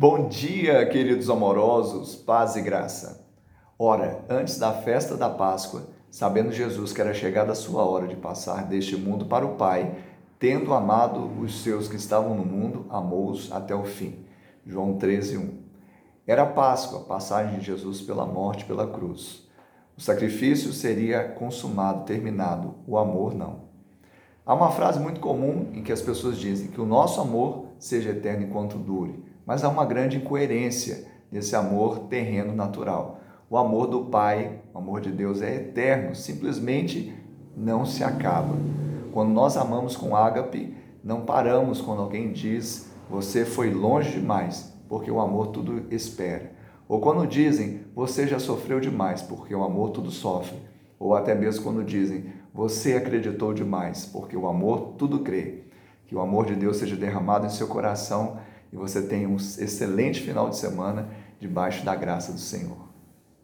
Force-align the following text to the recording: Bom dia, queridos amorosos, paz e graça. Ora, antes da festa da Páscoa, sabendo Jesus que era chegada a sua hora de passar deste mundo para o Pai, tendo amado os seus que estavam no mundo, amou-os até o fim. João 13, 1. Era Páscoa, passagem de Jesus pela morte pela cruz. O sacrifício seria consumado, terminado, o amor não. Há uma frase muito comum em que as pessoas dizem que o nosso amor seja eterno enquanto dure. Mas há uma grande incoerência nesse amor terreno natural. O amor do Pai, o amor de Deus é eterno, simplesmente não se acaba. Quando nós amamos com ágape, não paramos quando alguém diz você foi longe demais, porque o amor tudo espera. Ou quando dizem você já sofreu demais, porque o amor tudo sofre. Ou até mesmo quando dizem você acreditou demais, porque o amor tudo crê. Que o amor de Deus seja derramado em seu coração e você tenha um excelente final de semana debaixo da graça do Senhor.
Bom 0.00 0.28
dia, 0.28 0.86
queridos 0.86 1.28
amorosos, 1.28 2.14
paz 2.14 2.54
e 2.54 2.62
graça. 2.62 3.26
Ora, 3.76 4.24
antes 4.30 4.56
da 4.56 4.72
festa 4.72 5.16
da 5.16 5.28
Páscoa, 5.28 5.88
sabendo 6.08 6.52
Jesus 6.52 6.92
que 6.92 7.00
era 7.00 7.12
chegada 7.12 7.50
a 7.50 7.56
sua 7.56 7.84
hora 7.84 8.06
de 8.06 8.14
passar 8.14 8.64
deste 8.64 8.96
mundo 8.96 9.26
para 9.26 9.44
o 9.44 9.56
Pai, 9.56 9.96
tendo 10.38 10.72
amado 10.72 11.28
os 11.40 11.64
seus 11.64 11.88
que 11.88 11.96
estavam 11.96 12.36
no 12.36 12.44
mundo, 12.44 12.86
amou-os 12.90 13.50
até 13.50 13.74
o 13.74 13.82
fim. 13.82 14.24
João 14.64 14.96
13, 14.96 15.36
1. 15.36 15.58
Era 16.28 16.46
Páscoa, 16.46 17.00
passagem 17.00 17.58
de 17.58 17.66
Jesus 17.66 18.00
pela 18.00 18.24
morte 18.24 18.66
pela 18.66 18.86
cruz. 18.86 19.48
O 19.96 20.00
sacrifício 20.00 20.72
seria 20.72 21.24
consumado, 21.24 22.04
terminado, 22.04 22.76
o 22.86 22.96
amor 22.96 23.34
não. 23.34 23.62
Há 24.46 24.54
uma 24.54 24.70
frase 24.70 25.00
muito 25.00 25.18
comum 25.18 25.72
em 25.74 25.82
que 25.82 25.90
as 25.90 26.00
pessoas 26.00 26.38
dizem 26.38 26.68
que 26.68 26.80
o 26.80 26.86
nosso 26.86 27.20
amor 27.20 27.66
seja 27.80 28.10
eterno 28.10 28.46
enquanto 28.46 28.78
dure. 28.78 29.26
Mas 29.48 29.64
há 29.64 29.68
uma 29.70 29.86
grande 29.86 30.18
incoerência 30.18 31.06
nesse 31.32 31.56
amor 31.56 32.00
terreno 32.00 32.54
natural. 32.54 33.18
O 33.48 33.56
amor 33.56 33.86
do 33.86 34.04
Pai, 34.04 34.60
o 34.74 34.76
amor 34.76 35.00
de 35.00 35.10
Deus 35.10 35.40
é 35.40 35.54
eterno, 35.54 36.14
simplesmente 36.14 37.14
não 37.56 37.86
se 37.86 38.04
acaba. 38.04 38.54
Quando 39.10 39.30
nós 39.30 39.56
amamos 39.56 39.96
com 39.96 40.14
ágape, 40.14 40.76
não 41.02 41.22
paramos 41.22 41.80
quando 41.80 42.02
alguém 42.02 42.30
diz 42.30 42.92
você 43.08 43.46
foi 43.46 43.72
longe 43.72 44.20
demais, 44.20 44.70
porque 44.86 45.10
o 45.10 45.18
amor 45.18 45.46
tudo 45.46 45.82
espera. 45.90 46.52
Ou 46.86 47.00
quando 47.00 47.26
dizem 47.26 47.80
você 47.94 48.26
já 48.26 48.38
sofreu 48.38 48.78
demais, 48.78 49.22
porque 49.22 49.54
o 49.54 49.64
amor 49.64 49.92
tudo 49.92 50.10
sofre. 50.10 50.58
Ou 50.98 51.14
até 51.14 51.34
mesmo 51.34 51.64
quando 51.64 51.82
dizem 51.82 52.26
você 52.52 52.96
acreditou 52.96 53.54
demais, 53.54 54.04
porque 54.04 54.36
o 54.36 54.46
amor 54.46 54.92
tudo 54.98 55.20
crê. 55.20 55.62
Que 56.06 56.14
o 56.14 56.20
amor 56.20 56.44
de 56.44 56.54
Deus 56.54 56.76
seja 56.76 56.96
derramado 56.96 57.46
em 57.46 57.50
seu 57.50 57.66
coração 57.66 58.36
e 58.72 58.76
você 58.76 59.02
tenha 59.02 59.28
um 59.28 59.36
excelente 59.36 60.20
final 60.20 60.50
de 60.50 60.56
semana 60.56 61.08
debaixo 61.40 61.84
da 61.84 61.94
graça 61.94 62.32
do 62.32 62.40
Senhor. 62.40 62.87